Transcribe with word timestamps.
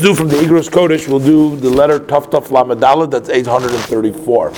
let's 0.00 0.08
do 0.08 0.14
from 0.14 0.28
the 0.28 0.36
Igros 0.36 0.70
Kodesh, 0.70 1.06
we'll 1.08 1.18
do 1.20 1.56
the 1.56 1.68
letter 1.68 2.00
Tuf 2.00 2.30
Lamadala, 2.30 3.10
that's 3.10 3.28
834. 3.28 4.48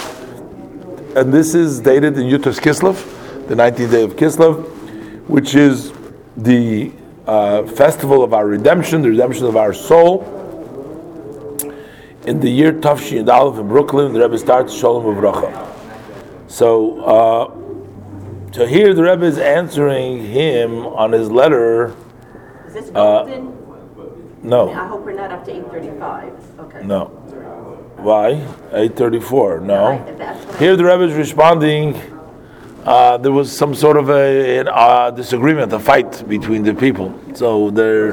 And 1.17 1.35
this 1.35 1.55
is 1.55 1.81
dated 1.81 2.17
in 2.17 2.25
Yutas 2.25 2.61
Kislev, 2.61 3.49
the 3.49 3.55
19th 3.57 3.91
day 3.91 4.03
of 4.05 4.15
Kislev, 4.15 4.65
which 5.29 5.57
is 5.57 5.93
the 6.37 6.93
uh, 7.27 7.65
festival 7.65 8.23
of 8.23 8.33
our 8.33 8.47
redemption, 8.47 9.03
the 9.03 9.11
redemption 9.11 9.47
of 9.47 9.57
our 9.57 9.73
soul. 9.73 10.23
In 12.25 12.39
the 12.39 12.49
year 12.49 12.73
Tafshin 12.73 13.29
Aleph 13.29 13.59
in 13.59 13.67
Brooklyn, 13.67 14.13
the 14.13 14.21
Rebbe 14.21 14.39
starts 14.39 14.73
Shalom 14.73 15.05
Uvracha. 15.05 15.69
So, 16.47 17.01
uh, 17.01 18.53
so 18.53 18.65
here 18.65 18.95
the 18.95 19.03
Rebbe 19.03 19.25
is 19.25 19.39
answering 19.39 20.25
him 20.25 20.87
on 20.87 21.11
his 21.11 21.33
letter. 21.33 21.97
Is 22.69 22.75
this 22.75 22.91
golden? 22.91 23.45
No. 23.47 23.62
I 24.45 24.87
hope 24.89 25.05
we're 25.05 25.13
not 25.13 25.31
up 25.31 25.45
to 25.45 25.55
eight 25.57 25.67
thirty-five, 25.71 26.33
okay. 26.61 26.83
No. 26.85 27.07
Why? 27.99 28.31
834. 28.73 29.61
No. 29.61 29.91
Right, 29.91 30.19
that's 30.19 30.45
what 30.47 30.57
I- 30.57 30.59
Here 30.59 30.77
the 30.77 30.85
Rebbe 30.85 31.05
is 31.05 31.15
responding. 31.15 32.01
Uh, 32.85 33.17
there 33.19 33.31
was 33.31 33.57
some 33.57 33.75
sort 33.77 33.97
of 33.97 34.11
a, 34.11 34.59
an, 34.59 34.69
uh, 34.69 35.11
disagreement, 35.13 35.73
a 35.73 35.79
fight 35.79 36.29
between 36.29 36.65
the 36.65 36.75
people. 36.75 37.15
So 37.35 37.71
there, 37.71 38.13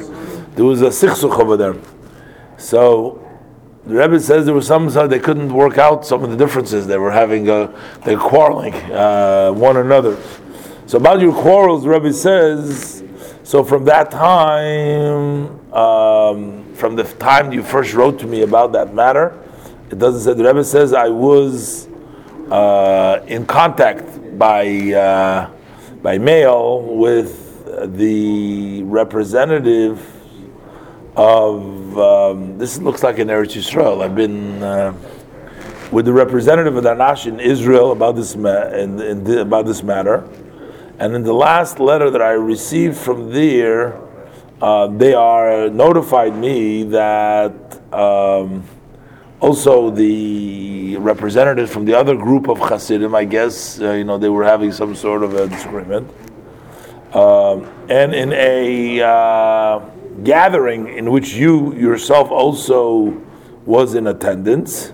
there 0.55 0.65
was 0.65 0.83
a 0.83 0.89
sichsuch 0.89 1.39
over 1.39 1.57
there. 1.57 1.75
So 2.57 3.25
the 3.87 3.95
Rebbe 3.95 4.19
says 4.19 4.45
there 4.45 4.53
was 4.53 4.67
some, 4.67 4.91
so 4.91 5.07
they 5.07 5.17
couldn't 5.19 5.51
work 5.51 5.79
out 5.79 6.05
some 6.05 6.23
of 6.23 6.29
the 6.29 6.37
differences. 6.37 6.85
They 6.85 6.99
were 6.99 7.09
having, 7.11 7.49
uh, 7.49 7.75
they 8.05 8.15
were 8.15 8.21
quarreling 8.21 8.75
uh, 8.91 9.51
one 9.53 9.77
another. 9.77 10.17
So 10.85 10.99
about 10.99 11.19
your 11.21 11.33
quarrels, 11.33 11.81
the 11.83 11.89
Rebbe 11.89 12.13
says, 12.13 13.03
so 13.43 13.63
from 13.63 13.85
that 13.85 14.11
time, 14.11 15.58
um, 15.73 16.73
from 16.73 16.95
the 16.95 17.03
time 17.03 17.51
you 17.51 17.63
first 17.63 17.93
wrote 17.93 18.19
to 18.19 18.27
me 18.27 18.41
about 18.41 18.71
that 18.73 18.93
matter, 18.93 19.37
it 19.91 19.97
doesn't 19.99 20.21
say, 20.21 20.33
the 20.33 20.43
Rebbe 20.43 20.63
says 20.63 20.93
I 20.93 21.09
was 21.09 21.87
uh, 22.51 23.23
in 23.27 23.45
contact 23.45 24.37
by, 24.37 24.67
uh, 24.93 25.49
by 26.01 26.17
mail 26.17 26.81
with 26.81 27.47
the 27.95 28.83
representative 28.83 30.05
of, 31.15 31.97
um, 31.97 32.57
this 32.57 32.79
looks 32.79 33.03
like 33.03 33.19
an 33.19 33.27
Eretz 33.27 33.55
Yisrael. 33.55 34.03
I've 34.03 34.15
been 34.15 34.63
uh, 34.63 34.93
with 35.91 36.05
the 36.05 36.13
representative 36.13 36.75
of 36.75 36.83
the 36.83 36.93
Anash 36.93 37.25
in 37.25 37.39
Israel 37.39 37.91
about 37.91 38.15
this, 38.15 38.35
ma- 38.35 38.67
in, 38.67 38.99
in 39.01 39.37
about 39.37 39.65
this 39.65 39.83
matter. 39.83 40.27
And 40.99 41.15
in 41.15 41.23
the 41.23 41.33
last 41.33 41.79
letter 41.79 42.09
that 42.09 42.21
I 42.21 42.31
received 42.31 42.97
from 42.97 43.31
there, 43.31 43.99
uh, 44.61 44.87
they 44.87 45.13
are 45.13 45.69
notified 45.69 46.35
me 46.35 46.83
that 46.83 47.81
um, 47.93 48.63
also 49.39 49.89
the 49.89 50.97
representatives 50.97 51.71
from 51.71 51.85
the 51.85 51.93
other 51.93 52.15
group 52.15 52.49
of 52.49 52.59
Hasidim, 52.59 53.15
I 53.15 53.25
guess, 53.25 53.79
uh, 53.79 53.93
you 53.93 54.03
know, 54.03 54.17
they 54.17 54.29
were 54.29 54.43
having 54.43 54.71
some 54.71 54.95
sort 54.95 55.23
of 55.23 55.33
a 55.33 55.47
disagreement. 55.47 56.11
Um, 57.13 57.71
and 57.89 58.13
in 58.13 58.33
a 58.33 59.01
uh, 59.01 59.79
gathering 60.23 60.89
in 60.89 61.09
which 61.09 61.33
you 61.33 61.73
yourself 61.75 62.29
also 62.29 63.21
was 63.65 63.95
in 63.95 64.07
attendance, 64.07 64.91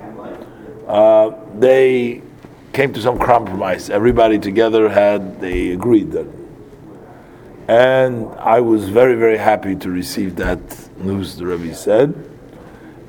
uh, 0.87 1.31
they 1.57 2.21
came 2.71 2.93
to 2.93 3.01
some 3.01 3.17
compromise. 3.17 3.89
Everybody 3.89 4.37
together 4.37 4.89
had, 4.89 5.41
they 5.41 5.71
agreed 5.71 6.11
that. 6.11 6.44
And 7.67 8.27
I 8.35 8.59
was 8.59 8.89
very, 8.89 9.15
very 9.15 9.37
happy 9.37 9.75
to 9.77 9.89
receive 9.89 10.35
that 10.35 10.59
news, 10.99 11.35
the 11.35 11.47
Rebbe 11.47 11.73
said. 11.73 12.13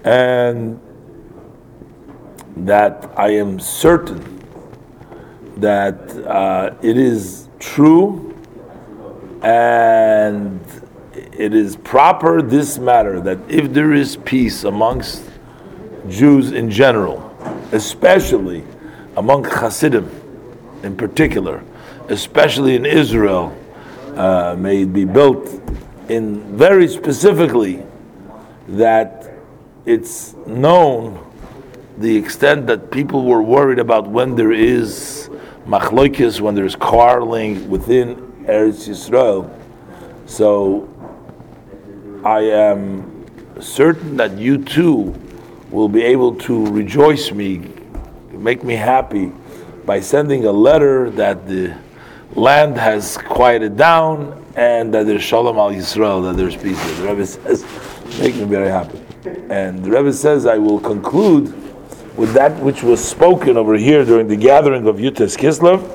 And 0.04 0.80
that 2.56 3.10
I 3.16 3.30
am 3.30 3.60
certain 3.60 4.42
that 5.58 6.10
uh, 6.26 6.74
it 6.82 6.96
is 6.96 7.48
true 7.58 8.34
and 9.42 10.60
it 11.12 11.54
is 11.54 11.76
proper 11.76 12.40
this 12.40 12.78
matter 12.78 13.20
that 13.20 13.38
if 13.48 13.72
there 13.72 13.92
is 13.92 14.16
peace 14.16 14.64
amongst 14.64 15.22
Jews 16.08 16.52
in 16.52 16.70
general, 16.70 17.36
especially 17.72 18.64
among 19.16 19.44
Hasidim 19.44 20.10
in 20.82 20.96
particular, 20.96 21.62
especially 22.08 22.74
in 22.74 22.86
Israel, 22.86 23.56
uh, 24.16 24.56
may 24.58 24.82
it 24.82 24.92
be 24.92 25.04
built 25.04 25.48
in 26.08 26.56
very 26.56 26.88
specifically 26.88 27.84
that 28.68 29.30
it's 29.84 30.34
known 30.46 31.22
the 31.98 32.16
extent 32.16 32.66
that 32.66 32.90
people 32.90 33.24
were 33.24 33.42
worried 33.42 33.78
about 33.78 34.08
when 34.08 34.34
there 34.34 34.52
is 34.52 35.30
machloikis, 35.66 36.40
when 36.40 36.54
there's 36.54 36.76
quarreling 36.76 37.68
within 37.68 38.16
Eretz 38.44 38.88
Yisrael. 38.88 39.50
So 40.26 40.88
I 42.24 42.40
am 42.40 43.26
certain 43.60 44.16
that 44.16 44.38
you 44.38 44.62
too 44.62 45.14
will 45.70 45.88
be 45.88 46.02
able 46.02 46.34
to 46.34 46.66
rejoice 46.66 47.32
me, 47.32 47.70
make 48.32 48.62
me 48.62 48.74
happy 48.74 49.32
by 49.84 50.00
sending 50.00 50.44
a 50.44 50.52
letter 50.52 51.10
that 51.10 51.46
the 51.46 51.76
land 52.34 52.76
has 52.76 53.16
quieted 53.16 53.76
down 53.76 54.44
and 54.56 54.92
that 54.94 55.06
there's 55.06 55.22
shalom 55.22 55.58
al 55.58 55.70
Yisrael, 55.70 56.22
that 56.24 56.36
there's 56.36 56.56
peace. 56.56 56.82
The 56.98 57.08
Rebbe 57.08 57.26
says, 57.26 57.62
make 58.18 58.34
me 58.36 58.44
very 58.44 58.68
happy. 58.68 59.00
And 59.50 59.84
the 59.84 59.90
Rebbe 59.90 60.12
says, 60.12 60.46
I 60.46 60.58
will 60.58 60.80
conclude 60.80 61.54
with 62.16 62.32
that 62.32 62.58
which 62.60 62.82
was 62.82 63.06
spoken 63.06 63.56
over 63.56 63.74
here 63.74 64.04
during 64.04 64.28
the 64.28 64.36
gathering 64.36 64.86
of 64.86 64.96
Yutas 64.96 65.36
Kislev, 65.36 65.92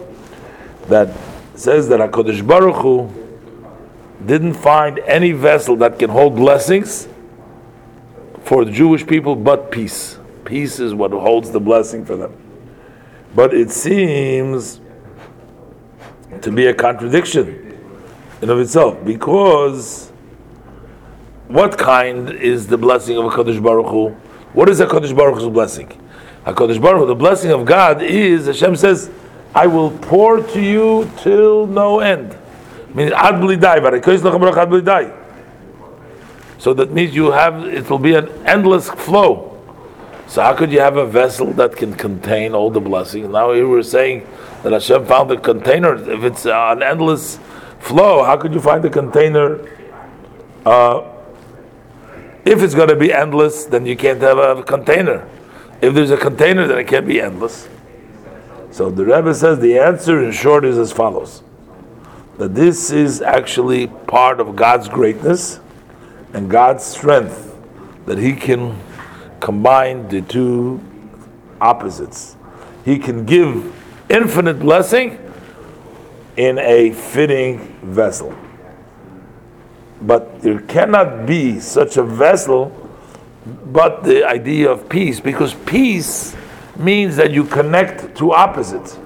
that 0.87 1.15
says 1.55 1.89
that 1.89 1.99
HaKadosh 1.99 2.45
Baruch 2.45 2.75
Hu 2.75 3.09
didn't 4.25 4.53
find 4.53 4.99
any 4.99 5.31
vessel 5.31 5.75
that 5.77 5.97
can 5.97 6.09
hold 6.09 6.35
blessings 6.35 7.07
for 8.43 8.65
the 8.65 8.71
Jewish 8.71 9.05
people 9.05 9.35
but 9.35 9.71
peace. 9.71 10.19
Peace 10.45 10.79
is 10.79 10.93
what 10.93 11.11
holds 11.11 11.51
the 11.51 11.59
blessing 11.59 12.05
for 12.05 12.15
them. 12.15 12.35
But 13.33 13.53
it 13.53 13.71
seems 13.71 14.81
to 16.41 16.51
be 16.51 16.67
a 16.67 16.73
contradiction 16.73 17.77
in 18.41 18.49
of 18.49 18.59
itself 18.59 19.03
because 19.05 20.11
what 21.47 21.77
kind 21.77 22.29
is 22.29 22.67
the 22.67 22.77
blessing 22.77 23.17
of 23.17 23.25
a 23.25 23.29
Kadosh 23.29 23.61
Baruch 23.61 23.87
Hu? 23.87 24.09
What 24.53 24.69
is 24.69 24.79
a 24.79 24.85
Kadosh 24.85 25.15
Baruch 25.15 25.39
Hu's 25.39 25.49
blessing? 25.49 25.91
A 26.45 26.53
Kadosh 26.53 26.81
Baruch 26.81 27.01
Hu, 27.01 27.05
the 27.07 27.15
blessing 27.15 27.51
of 27.51 27.65
God 27.65 28.01
is 28.01 28.47
Hashem 28.47 28.75
says, 28.75 29.09
"I 29.53 29.67
will 29.67 29.91
pour 29.91 30.41
to 30.41 30.61
you 30.61 31.09
till 31.17 31.67
no 31.67 31.99
end." 31.99 32.37
Lachem 32.95 34.39
baruch 34.39 34.57
ad 34.57 34.69
b'lidai. 34.69 35.17
So 36.57 36.73
that 36.73 36.91
means 36.91 37.15
you 37.15 37.31
have 37.31 37.65
it 37.65 37.89
will 37.89 37.99
be 37.99 38.15
an 38.15 38.29
endless 38.45 38.89
flow. 38.89 39.50
So 40.31 40.41
how 40.41 40.53
could 40.53 40.71
you 40.71 40.79
have 40.79 40.95
a 40.95 41.05
vessel 41.05 41.47
that 41.55 41.75
can 41.75 41.93
contain 41.93 42.53
all 42.53 42.69
the 42.69 42.79
blessings? 42.79 43.27
Now 43.27 43.51
here 43.51 43.67
we're 43.67 43.83
saying 43.83 44.25
that 44.63 44.71
Hashem 44.71 45.05
found 45.05 45.29
a 45.29 45.37
container. 45.37 45.93
If 46.09 46.23
it's 46.23 46.45
uh, 46.45 46.69
an 46.69 46.81
endless 46.81 47.37
flow, 47.79 48.23
how 48.23 48.37
could 48.37 48.53
you 48.53 48.61
find 48.61 48.85
a 48.85 48.89
container? 48.89 49.59
Uh, 50.65 51.03
if 52.45 52.63
it's 52.63 52.73
going 52.73 52.87
to 52.87 52.95
be 52.95 53.11
endless, 53.11 53.65
then 53.65 53.85
you 53.85 53.97
can't 53.97 54.21
have 54.21 54.37
a 54.37 54.63
container. 54.63 55.27
If 55.81 55.93
there's 55.95 56.11
a 56.11 56.17
container, 56.17 56.65
then 56.65 56.77
it 56.77 56.87
can't 56.87 57.05
be 57.05 57.19
endless. 57.19 57.67
So 58.71 58.89
the 58.89 59.03
Rebbe 59.03 59.33
says 59.33 59.59
the 59.59 59.79
answer, 59.79 60.23
in 60.23 60.31
short, 60.31 60.63
is 60.63 60.77
as 60.77 60.93
follows: 60.93 61.43
that 62.37 62.55
this 62.55 62.89
is 62.89 63.21
actually 63.21 63.87
part 63.87 64.39
of 64.39 64.55
God's 64.55 64.87
greatness 64.87 65.59
and 66.31 66.49
God's 66.49 66.85
strength, 66.85 67.53
that 68.05 68.17
He 68.17 68.31
can 68.31 68.79
combine 69.41 70.07
the 70.07 70.21
two 70.21 70.79
opposites. 71.59 72.37
He 72.85 72.97
can 72.97 73.25
give 73.25 73.75
infinite 74.09 74.59
blessing 74.59 75.19
in 76.37 76.57
a 76.59 76.91
fitting 76.91 77.77
vessel. 77.83 78.33
But 80.01 80.41
there 80.41 80.61
cannot 80.61 81.25
be 81.25 81.59
such 81.59 81.97
a 81.97 82.03
vessel 82.03 82.77
but 83.45 84.03
the 84.03 84.23
idea 84.23 84.69
of 84.69 84.87
peace, 84.87 85.19
because 85.19 85.53
peace 85.65 86.35
means 86.77 87.15
that 87.15 87.31
you 87.31 87.43
connect 87.43 88.15
two 88.15 88.33
opposites. 88.33 88.99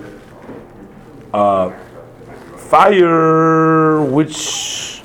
Uh, 1.33 1.71
fire, 2.57 4.01
which 4.01 5.01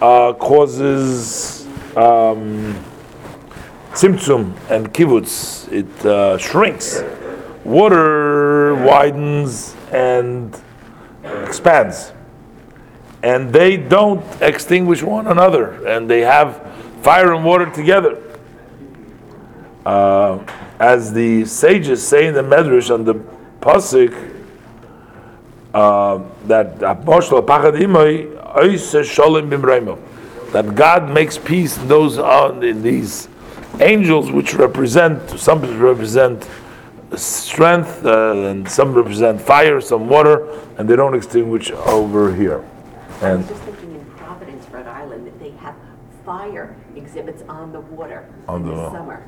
uh, 0.00 0.32
causes 0.34 1.66
um, 1.96 2.74
tzimtzum 3.94 4.52
and 4.70 4.92
kibbutz, 4.92 5.70
it 5.72 6.06
uh, 6.06 6.36
shrinks. 6.38 7.02
Water 7.64 8.74
widens 8.74 9.74
and 9.90 10.54
expands. 11.22 12.12
And 13.22 13.52
they 13.52 13.78
don't 13.78 14.24
extinguish 14.42 15.02
one 15.02 15.26
another, 15.28 15.86
and 15.86 16.10
they 16.10 16.20
have 16.20 16.60
fire 17.02 17.32
and 17.32 17.44
water 17.44 17.70
together. 17.70 18.20
uh, 19.86 20.38
as 20.78 21.12
the 21.12 21.44
sages 21.44 22.06
say 22.06 22.26
in 22.26 22.34
the 22.34 22.42
Medrash 22.42 22.92
on 22.92 23.04
the 23.04 23.14
pasuk 23.60 24.12
uh, 25.72 26.20
that 26.46 26.82
that 30.52 30.74
God 30.74 31.10
makes 31.10 31.36
peace 31.36 31.76
in 31.76 31.88
those 31.88 32.18
uh, 32.18 32.58
in 32.62 32.82
these 32.82 33.28
angels 33.80 34.30
which 34.30 34.54
represent 34.54 35.30
some 35.38 35.60
represent 35.80 36.48
strength 37.16 38.04
uh, 38.04 38.32
and 38.48 38.68
some 38.68 38.92
represent 38.94 39.40
fire, 39.40 39.80
some 39.80 40.08
water, 40.08 40.48
and 40.78 40.88
they 40.88 40.96
don't 40.96 41.14
extinguish 41.14 41.70
over 41.70 42.34
here. 42.34 42.64
And 43.22 43.32
I 43.32 43.36
was 43.36 43.48
just 43.48 43.62
thinking 43.62 43.94
in 43.94 44.04
Providence, 44.16 44.66
Rhode 44.70 44.86
Island, 44.86 45.26
that 45.26 45.38
they 45.38 45.50
have 45.50 45.74
fire 46.24 46.74
exhibits 46.96 47.42
on 47.48 47.72
the 47.72 47.80
water 47.80 48.26
On 48.48 48.62
in 48.62 48.68
the- 48.68 48.74
the 48.74 48.90
summer. 48.90 49.22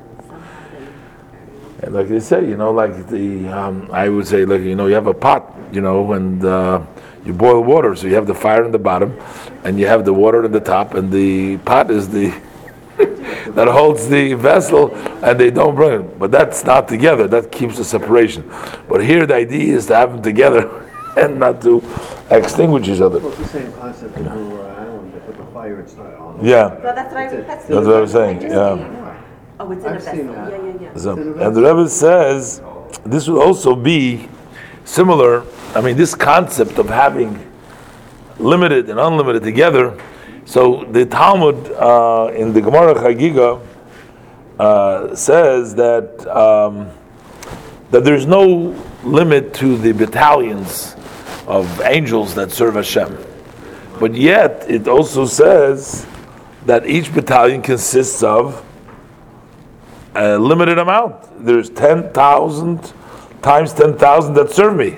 And 1.83 1.93
like 1.93 2.07
they 2.07 2.19
say, 2.19 2.43
you 2.43 2.57
know, 2.57 2.71
like 2.71 3.07
the, 3.07 3.47
um, 3.49 3.87
I 3.93 4.09
would 4.09 4.25
say, 4.27 4.45
like, 4.45 4.61
you 4.61 4.75
know, 4.75 4.87
you 4.87 4.95
have 4.95 5.05
a 5.07 5.13
pot, 5.13 5.55
you 5.71 5.79
know, 5.79 6.13
and 6.13 6.43
uh, 6.43 6.81
you 7.23 7.33
boil 7.33 7.63
water. 7.63 7.95
So 7.95 8.07
you 8.07 8.15
have 8.15 8.25
the 8.25 8.33
fire 8.33 8.65
in 8.65 8.71
the 8.71 8.79
bottom, 8.79 9.15
and 9.63 9.79
you 9.79 9.85
have 9.85 10.03
the 10.03 10.13
water 10.13 10.43
in 10.43 10.51
the 10.51 10.59
top, 10.59 10.95
and 10.95 11.11
the 11.11 11.57
pot 11.57 11.91
is 11.91 12.09
the, 12.09 12.33
that 13.53 13.67
holds 13.67 14.07
the 14.07 14.33
vessel, 14.33 14.93
and 15.23 15.39
they 15.39 15.51
don't 15.51 15.75
burn 15.75 16.05
it. 16.05 16.19
But 16.19 16.31
that's 16.31 16.63
not 16.63 16.87
together, 16.87 17.27
that 17.27 17.51
keeps 17.51 17.77
the 17.77 17.83
separation. 17.83 18.49
But 18.89 19.03
here 19.03 19.25
the 19.25 19.35
idea 19.35 19.75
is 19.75 19.85
to 19.87 19.95
have 19.95 20.13
them 20.13 20.21
together 20.21 20.89
and 21.17 21.39
not 21.39 21.61
to 21.61 21.83
extinguish 22.29 22.87
each 22.87 23.01
other. 23.01 23.19
Well, 23.19 23.29
it's 23.29 23.37
the 23.37 23.47
same 23.47 23.73
concept 23.73 24.17
in 24.17 24.23
Blue 24.23 24.61
Island, 24.61 25.13
they 25.13 25.19
put 25.19 25.37
the 25.37 25.45
fire 25.45 25.79
inside 25.79 26.13
on. 26.15 26.43
Yeah. 26.43 26.73
well, 26.75 26.95
that's 26.95 27.13
what 27.13 27.23
I, 27.23 27.35
that's. 27.35 27.65
That's 27.65 27.85
what 27.85 27.95
I 27.95 28.01
was 28.01 28.11
saying, 28.11 28.45
I 28.45 28.49
yeah. 28.49 29.07
Oh, 29.59 29.71
it's 29.71 29.83
in 29.83 29.91
a 29.91 29.95
I've 29.95 30.03
vessel, 30.03 30.25
yeah, 30.25 30.49
yeah, 30.49 30.73
yeah. 30.81 30.97
So, 30.97 31.13
and 31.13 31.55
the 31.55 31.61
Rebbe 31.61 31.89
says 31.89 32.61
this 33.05 33.27
would 33.27 33.41
also 33.41 33.75
be 33.75 34.29
similar. 34.85 35.43
I 35.73 35.81
mean, 35.81 35.97
this 35.97 36.13
concept 36.13 36.77
of 36.77 36.89
having 36.89 37.43
limited 38.39 38.89
and 38.89 38.99
unlimited 38.99 39.43
together. 39.43 39.99
So 40.47 40.85
the 40.85 41.05
Talmud 41.05 41.73
uh, 41.73 42.31
in 42.33 42.53
the 42.53 42.61
Gemara 42.61 42.95
Chagiga 42.95 43.61
uh, 44.57 45.13
says 45.13 45.75
that 45.75 46.25
um, 46.25 46.89
that 47.91 48.05
there's 48.05 48.25
no 48.25 48.73
limit 49.03 49.53
to 49.55 49.77
the 49.77 49.91
battalions 49.91 50.95
of 51.47 51.81
angels 51.81 52.33
that 52.35 52.53
serve 52.53 52.75
Hashem, 52.75 53.17
but 53.99 54.15
yet 54.15 54.65
it 54.69 54.87
also 54.87 55.25
says 55.25 56.07
that 56.65 56.87
each 56.87 57.13
battalion 57.13 57.61
consists 57.61 58.23
of 58.23 58.65
a 60.15 60.37
limited 60.39 60.77
amount. 60.77 61.45
There's 61.45 61.69
10,000 61.71 62.93
times 63.41 63.73
10,000 63.73 64.33
that 64.35 64.51
serve 64.51 64.77
me. 64.77 64.97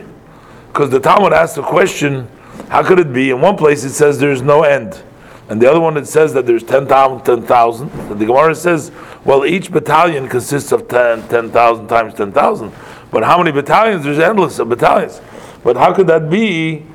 Because 0.68 0.92
the 0.92 1.00
Talmud 1.00 1.34
asks 1.34 1.56
the 1.56 1.64
question, 1.64 2.28
how 2.68 2.84
could 2.84 3.00
it 3.00 3.12
be? 3.12 3.32
In 3.32 3.42
one 3.42 3.58
place 3.58 3.84
it 3.84 3.94
says 3.94 4.20
there's 4.20 4.44
no 4.44 4.62
end. 4.62 5.02
And 5.50 5.60
the 5.60 5.70
other 5.70 5.80
one 5.80 5.98
it 5.98 6.06
says 6.06 6.34
that 6.34 6.46
there's 6.46 6.64
10,000, 6.64 7.26
10,000. 7.26 8.20
The 8.20 8.26
Gemara 8.26 8.54
says, 8.54 8.92
well, 9.26 9.46
each 9.46 9.72
battalion 9.72 10.28
consists 10.28 10.72
of 10.72 10.88
10 10.88 11.28
10,000 11.28 11.88
times 11.88 12.14
10,000. 12.14 12.72
But 13.12 13.24
how 13.24 13.40
many 13.40 13.52
battalions? 13.52 14.04
There's 14.04 14.20
endless 14.20 14.60
of 14.60 14.70
battalions. 14.70 15.22
But 15.64 15.76
how 15.76 15.94
could 15.94 16.08
that 16.08 16.30
be 16.30 16.86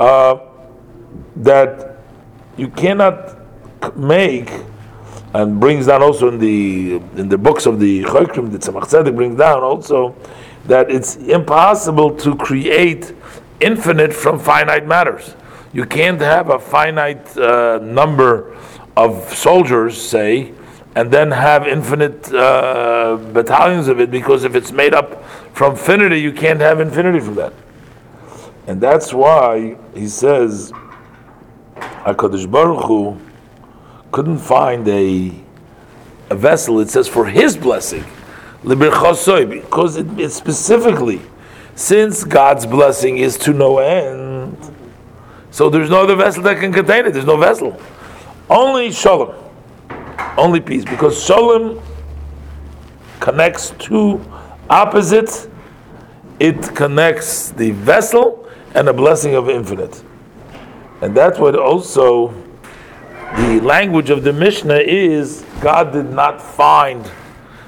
uh, 0.00 0.38
that 1.36 1.98
you 2.56 2.68
cannot 2.68 3.36
make 3.96 4.50
and 5.34 5.58
brings 5.60 5.86
down 5.86 6.02
also 6.02 6.28
in 6.28 6.38
the 6.38 6.96
in 7.16 7.28
the 7.28 7.38
books 7.38 7.66
of 7.66 7.80
the 7.80 8.02
Chokrim 8.04 8.52
that 8.52 8.62
Tzemach 8.62 8.84
Tzedek 8.84 9.14
brings 9.14 9.38
down 9.38 9.62
also 9.62 10.14
that 10.66 10.90
it's 10.90 11.16
impossible 11.16 12.14
to 12.16 12.36
create 12.36 13.14
infinite 13.60 14.12
from 14.12 14.38
finite 14.38 14.86
matters. 14.86 15.34
You 15.72 15.86
can't 15.86 16.20
have 16.20 16.50
a 16.50 16.58
finite 16.58 17.36
uh, 17.36 17.78
number 17.82 18.56
of 18.96 19.32
soldiers, 19.32 20.00
say, 20.00 20.52
and 20.94 21.10
then 21.10 21.30
have 21.30 21.66
infinite 21.66 22.32
uh, 22.32 23.16
battalions 23.32 23.88
of 23.88 23.98
it 23.98 24.10
because 24.10 24.44
if 24.44 24.54
it's 24.54 24.70
made 24.70 24.92
up 24.92 25.24
from 25.54 25.72
infinity, 25.72 26.20
you 26.20 26.32
can't 26.32 26.60
have 26.60 26.80
infinity 26.80 27.20
from 27.20 27.36
that. 27.36 27.54
And 28.66 28.80
that's 28.80 29.14
why 29.14 29.78
he 29.94 30.08
says, 30.08 30.72
HaKadosh 31.76 32.50
Baruch 32.50 32.84
Hu 32.84 33.18
couldn't 34.12 34.38
find 34.38 34.86
a, 34.88 35.32
a 36.28 36.34
vessel, 36.34 36.80
it 36.80 36.90
says 36.90 37.08
for 37.08 37.26
his 37.26 37.56
blessing, 37.56 38.04
because 38.62 39.96
it, 39.96 40.20
it 40.20 40.30
specifically, 40.30 41.22
since 41.74 42.24
God's 42.24 42.66
blessing 42.66 43.16
is 43.16 43.38
to 43.38 43.54
no 43.54 43.78
end, 43.78 44.31
so 45.52 45.68
there's 45.68 45.90
no 45.90 46.02
other 46.02 46.16
vessel 46.16 46.42
that 46.44 46.58
can 46.58 46.72
contain 46.72 47.06
it, 47.06 47.12
there's 47.12 47.26
no 47.26 47.36
vessel. 47.36 47.78
Only 48.48 48.90
Shalom, 48.90 49.34
only 50.36 50.60
peace, 50.60 50.84
because 50.84 51.22
Shalom 51.22 51.80
connects 53.20 53.74
two 53.78 54.24
opposites, 54.68 55.48
it 56.40 56.74
connects 56.74 57.50
the 57.50 57.70
vessel 57.70 58.48
and 58.74 58.88
the 58.88 58.92
blessing 58.94 59.34
of 59.34 59.50
infinite. 59.50 60.02
And 61.02 61.14
that's 61.14 61.38
what 61.38 61.54
also 61.54 62.34
the 63.36 63.60
language 63.60 64.08
of 64.08 64.24
the 64.24 64.32
Mishnah 64.32 64.78
is 64.78 65.44
God 65.60 65.92
did 65.92 66.10
not 66.10 66.40
find, 66.40 67.08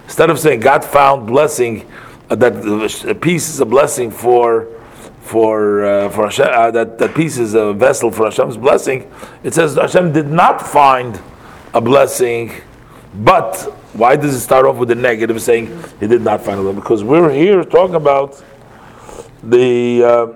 instead 0.04 0.30
of 0.30 0.38
saying 0.38 0.60
God 0.60 0.82
found 0.82 1.26
blessing, 1.26 1.86
uh, 2.30 2.34
that 2.36 2.62
the 2.62 3.14
peace 3.14 3.50
is 3.50 3.60
a 3.60 3.66
blessing 3.66 4.10
for 4.10 4.73
for 5.24 5.84
uh, 5.84 6.08
for 6.10 6.24
Hashem, 6.24 6.46
uh, 6.48 6.70
that 6.70 6.98
that 6.98 7.14
peace 7.14 7.38
is 7.38 7.54
a 7.54 7.72
vessel 7.72 8.10
for 8.10 8.26
Hashem's 8.26 8.56
blessing. 8.56 9.10
It 9.42 9.54
says 9.54 9.74
Hashem 9.74 10.12
did 10.12 10.28
not 10.28 10.60
find 10.60 11.20
a 11.72 11.80
blessing, 11.80 12.52
but 13.14 13.56
why 13.94 14.16
does 14.16 14.34
it 14.34 14.40
start 14.40 14.66
off 14.66 14.76
with 14.76 14.90
the 14.90 14.94
negative, 14.94 15.40
saying 15.40 15.66
he 15.98 16.06
did 16.06 16.22
not 16.22 16.42
find 16.42 16.60
a 16.60 16.62
blessing? 16.62 16.80
Because 16.80 17.02
we're 17.02 17.32
here 17.32 17.64
talking 17.64 17.96
about 17.96 18.44
the. 19.42 20.04
Uh, 20.04 20.26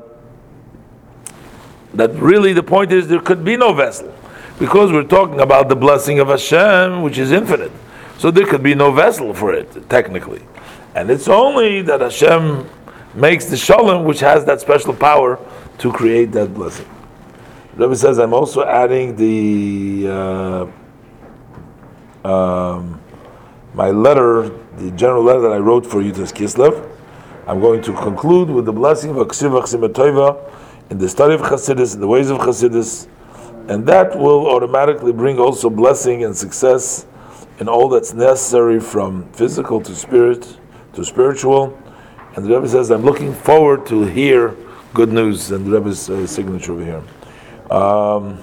that 1.94 2.14
really 2.14 2.52
the 2.52 2.62
point 2.62 2.93
is 2.93 3.08
there 3.08 3.20
could 3.20 3.44
be 3.44 3.56
no 3.56 3.73
vessel 3.73 4.14
because 4.58 4.93
we're 4.93 5.02
talking 5.02 5.40
about 5.40 5.69
the 5.69 5.76
blessing 5.76 6.19
of 6.20 6.29
Hashem, 6.29 7.02
which 7.02 7.19
is 7.19 7.32
infinite. 7.32 7.73
So 8.19 8.31
there 8.31 8.46
could 8.46 8.62
be 8.62 8.75
no 8.75 8.93
vessel 8.93 9.32
for 9.32 9.55
it, 9.55 9.88
technically. 9.88 10.43
And 10.95 11.11
it's 11.11 11.28
only 11.28 11.83
that 11.83 12.00
Hashem 12.00 12.68
makes 13.19 13.47
the 13.47 13.57
shalom, 13.57 14.05
which 14.05 14.21
has 14.21 14.45
that 14.45 14.61
special 14.61 14.95
power 14.95 15.39
to 15.79 15.93
create 15.93 16.33
that 16.33 16.55
blessing. 16.55 16.89
Rebbe 17.75 17.95
says, 17.95 18.19
I'm 18.19 18.33
also 18.33 18.65
adding 18.65 19.17
the 19.17 20.09
uh, 20.09 20.67
um, 22.29 23.01
my 23.75 23.91
letter, 23.91 24.49
the 24.77 24.91
general 24.93 25.23
letter 25.23 25.41
that 25.43 25.53
I 25.53 25.59
wrote 25.59 25.87
for 25.87 26.03
Yutas 26.03 26.33
Kislev. 26.33 26.89
I'm 27.47 27.61
going 27.61 27.81
to 27.83 27.93
conclude 27.93 28.51
with 28.51 28.65
the 28.67 28.73
blessing 28.73 29.11
of 29.11 29.17
Aksiv 29.17 30.51
in 30.91 30.99
the 30.99 31.09
study 31.09 31.35
of 31.35 31.41
Chassidus, 31.43 31.95
in 31.95 32.01
the 32.01 32.09
ways 32.09 32.31
of 32.31 32.39
Chassidus, 32.39 33.09
and 33.69 33.87
that 33.87 34.19
will 34.19 34.49
automatically 34.49 35.13
bring 35.13 35.39
also 35.39 35.71
blessing 35.71 36.25
and 36.25 36.37
success 36.37 37.07
in 37.59 37.69
all 37.69 37.89
that's 37.89 38.13
necessary 38.13 38.81
from 38.81 39.31
physical 39.33 39.81
to 39.81 39.95
spirit 39.95 40.59
to 40.95 41.05
spiritual. 41.05 41.79
And 42.37 42.44
the 42.44 42.54
Rebbe 42.54 42.68
says, 42.68 42.90
I'm 42.90 43.04
looking 43.04 43.32
forward 43.32 43.87
to 43.87 44.02
hear 44.02 44.54
good 44.94 45.12
news, 45.12 45.50
and 45.50 45.66
the 45.66 45.70
Rebbe's 45.70 46.08
uh, 46.08 46.26
signature 46.26 46.73
over 46.73 46.85
here. 46.85 47.02
Um, 47.70 48.38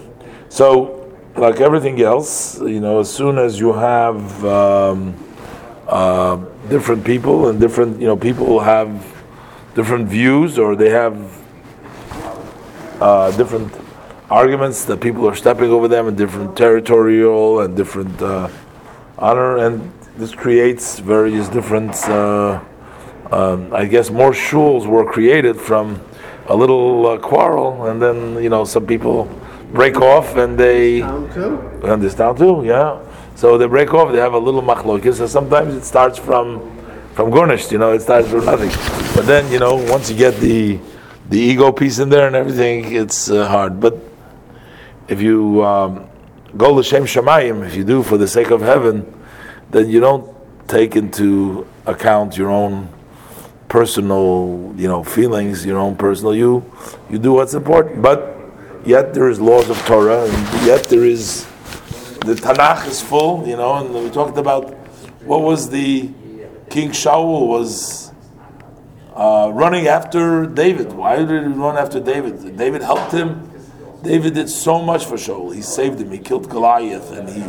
so, 0.49 1.13
like 1.35 1.59
everything 1.59 2.01
else, 2.01 2.59
you 2.61 2.79
know, 2.79 2.99
as 2.99 3.13
soon 3.13 3.37
as 3.37 3.59
you 3.59 3.73
have 3.73 4.45
um, 4.45 5.15
uh, 5.87 6.37
different 6.69 7.03
people 7.05 7.49
and 7.49 7.59
different, 7.59 7.99
you 7.99 8.07
know, 8.07 8.15
people 8.15 8.59
have 8.59 8.89
different 9.75 10.07
views 10.07 10.57
or 10.57 10.75
they 10.75 10.89
have 10.89 11.15
uh, 13.01 13.35
different 13.35 13.73
arguments 14.29 14.85
that 14.85 15.01
people 15.01 15.27
are 15.27 15.35
stepping 15.35 15.69
over 15.69 15.87
them 15.87 16.07
and 16.07 16.17
different 16.17 16.55
territorial 16.57 17.61
and 17.61 17.75
different 17.75 18.21
uh, 18.21 18.49
honor, 19.17 19.57
and 19.57 19.91
this 20.17 20.33
creates 20.33 20.99
various 20.99 21.49
different. 21.49 21.95
Um, 23.31 23.73
I 23.73 23.85
guess 23.85 24.09
more 24.09 24.31
shuls 24.31 24.85
were 24.85 25.05
created 25.05 25.59
from 25.59 25.99
a 26.47 26.55
little 26.55 27.07
uh, 27.07 27.17
quarrel, 27.17 27.87
and 27.87 28.01
then 28.01 28.41
you 28.41 28.49
know 28.49 28.65
some 28.65 28.85
people 28.85 29.25
break 29.71 29.97
off 29.97 30.35
and 30.37 30.57
they 30.57 31.01
Town 31.01 31.33
too? 31.33 31.57
and 31.83 32.01
this 32.01 32.13
down 32.13 32.37
too, 32.37 32.63
yeah. 32.63 32.99
So 33.35 33.57
they 33.57 33.67
break 33.67 33.93
off. 33.93 34.11
They 34.11 34.19
have 34.19 34.33
a 34.33 34.39
little 34.39 34.61
machlokis, 34.61 35.19
and 35.19 35.29
sometimes 35.29 35.75
it 35.75 35.83
starts 35.83 36.17
from 36.17 36.59
from 37.13 37.31
gornisht. 37.31 37.71
You 37.71 37.79
know, 37.79 37.93
it 37.93 38.01
starts 38.01 38.29
from 38.29 38.45
nothing. 38.45 38.69
But 39.15 39.25
then 39.25 39.51
you 39.51 39.59
know, 39.59 39.75
once 39.75 40.09
you 40.09 40.17
get 40.17 40.35
the 40.37 40.79
the 41.29 41.39
ego 41.39 41.71
piece 41.71 41.99
in 41.99 42.09
there 42.09 42.27
and 42.27 42.35
everything, 42.35 42.93
it's 42.93 43.29
uh, 43.29 43.47
hard. 43.47 43.79
But 43.79 43.97
if 45.07 45.21
you 45.21 45.63
um, 45.65 46.07
go 46.55 46.73
l'shem 46.73 47.05
shamayim, 47.05 47.65
if 47.65 47.75
you 47.75 47.83
do 47.83 48.03
for 48.03 48.17
the 48.17 48.27
sake 48.27 48.51
of 48.51 48.61
heaven, 48.61 49.11
then 49.71 49.89
you 49.89 49.99
don't 49.99 50.33
take 50.67 50.95
into 50.95 51.67
account 51.85 52.37
your 52.37 52.49
own 52.49 52.89
personal, 53.67 54.73
you 54.77 54.87
know, 54.87 55.03
feelings, 55.03 55.65
your 55.65 55.77
own 55.77 55.95
personal 55.95 56.35
you. 56.35 56.63
You 57.09 57.19
do 57.19 57.33
what's 57.33 57.53
important, 57.53 58.01
but 58.01 58.35
yet 58.85 59.13
there 59.13 59.29
is 59.29 59.39
laws 59.39 59.69
of 59.69 59.77
Torah, 59.85 60.25
and 60.25 60.65
yet 60.65 60.83
there 60.85 61.03
is 61.03 61.45
the 62.25 62.33
Tanakh 62.33 62.87
is 62.87 63.01
full, 63.01 63.47
you 63.47 63.55
know, 63.55 63.75
and 63.75 63.93
we 63.93 64.09
talked 64.09 64.37
about 64.37 64.73
what 65.25 65.41
was 65.41 65.69
the 65.69 66.09
King 66.69 66.89
Shaul 66.89 67.47
was 67.47 68.11
uh, 69.13 69.51
running 69.53 69.87
after 69.87 70.45
David. 70.45 70.91
Why 70.91 71.17
did 71.17 71.29
he 71.29 71.49
run 71.49 71.77
after 71.77 71.99
David? 71.99 72.57
David 72.57 72.81
helped 72.81 73.11
him. 73.11 73.51
David 74.03 74.33
did 74.33 74.49
so 74.49 74.81
much 74.81 75.05
for 75.05 75.15
Shaul. 75.15 75.53
He 75.53 75.61
saved 75.61 75.99
him. 75.99 76.11
He 76.11 76.19
killed 76.19 76.49
Goliath, 76.49 77.11
and 77.11 77.29
he 77.29 77.41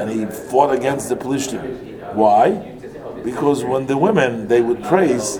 and 0.00 0.10
he 0.10 0.26
fought 0.26 0.74
against 0.74 1.08
the 1.08 1.16
Pelishtim. 1.16 2.14
Why? 2.14 2.78
Because 3.24 3.64
when 3.64 3.86
the 3.86 3.96
women 3.96 4.48
they 4.48 4.60
would 4.60 4.82
praise, 4.82 5.38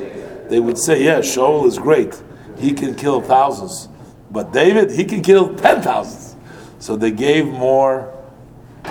they 0.52 0.60
would 0.60 0.76
say, 0.76 1.02
"Yeah, 1.02 1.20
Shaul 1.20 1.66
is 1.66 1.78
great. 1.78 2.22
He 2.58 2.74
can 2.74 2.94
kill 2.94 3.22
thousands, 3.22 3.88
but 4.30 4.52
David, 4.52 4.90
he 4.90 5.04
can 5.04 5.22
kill 5.22 5.54
ten 5.54 5.80
thousands." 5.80 6.36
So 6.78 6.94
they 6.94 7.10
gave 7.10 7.46
more 7.46 8.12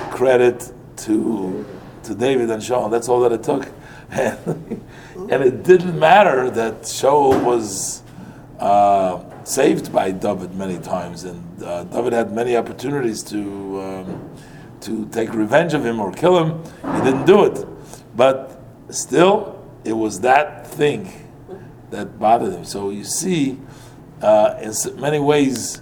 credit 0.09 0.73
to 1.05 1.63
to 2.03 2.15
David 2.15 2.49
and 2.49 2.63
Shaul. 2.63 2.89
That's 2.89 3.07
all 3.07 3.19
that 3.21 3.31
it 3.31 3.43
took, 3.43 3.67
and, 4.09 4.81
and 5.29 5.43
it 5.43 5.63
didn't 5.63 5.99
matter 5.99 6.49
that 6.49 6.81
Shaul 6.81 7.43
was 7.43 8.01
uh, 8.59 9.23
saved 9.43 9.93
by 9.93 10.09
David 10.09 10.55
many 10.55 10.79
times, 10.79 11.25
and 11.25 11.63
uh, 11.63 11.83
David 11.83 12.13
had 12.13 12.33
many 12.33 12.57
opportunities 12.57 13.21
to 13.25 13.39
um, 13.81 14.29
to 14.79 15.05
take 15.09 15.31
revenge 15.35 15.75
of 15.75 15.85
him 15.85 15.99
or 15.99 16.11
kill 16.11 16.43
him. 16.43 16.63
He 16.95 17.01
didn't 17.03 17.25
do 17.25 17.45
it, 17.45 17.67
but 18.15 18.59
still, 18.89 19.63
it 19.85 19.93
was 19.93 20.21
that 20.21 20.65
thing 20.65 21.20
that 21.91 22.19
bothered 22.19 22.53
him. 22.53 22.65
So 22.65 22.89
you 22.89 23.03
see, 23.03 23.57
uh, 24.21 24.55
in 24.61 24.73
many 24.99 25.19
ways, 25.19 25.81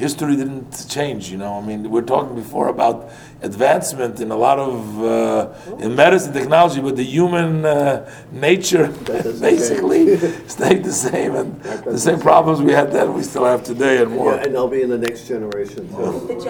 history 0.00 0.34
didn't 0.34 0.86
change. 0.88 1.30
You 1.30 1.38
know, 1.38 1.58
I 1.58 1.60
mean, 1.60 1.90
we're 1.90 2.02
talking 2.14 2.34
before 2.34 2.68
about 2.68 3.10
advancement 3.42 4.20
in 4.20 4.30
a 4.30 4.36
lot 4.36 4.58
of 4.58 5.04
uh, 5.04 5.76
in 5.78 5.94
medicine 5.94 6.32
technology, 6.32 6.80
but 6.80 6.96
the 6.96 7.04
human 7.04 7.64
uh, 7.64 8.10
nature 8.32 8.88
basically 9.40 10.16
stayed 10.48 10.82
the 10.84 10.92
same, 10.92 11.34
and 11.34 11.62
the 11.84 11.98
same 11.98 12.18
problems 12.18 12.60
we 12.60 12.72
had 12.72 12.90
then 12.92 13.14
we 13.14 13.22
still 13.22 13.44
have 13.44 13.62
today 13.62 14.02
and 14.02 14.10
more. 14.10 14.34
Yeah, 14.34 14.44
and 14.44 14.54
they'll 14.54 14.68
be 14.68 14.82
in 14.82 14.90
the 14.90 14.98
next 14.98 15.28
generation 15.28 15.88
too. 15.88 16.26
The 16.28 16.40